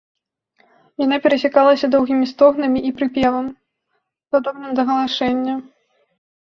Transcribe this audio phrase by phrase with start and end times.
[1.05, 3.47] Яна перасякалася доўгімі стогнамі і прыпевам,
[4.35, 5.53] падобным да галашэння.